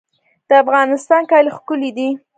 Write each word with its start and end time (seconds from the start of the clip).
د 0.47 0.49
افغانستان 0.63 1.21
کالي 1.31 1.51
ښکلي 1.57 1.91
دي 1.97 2.09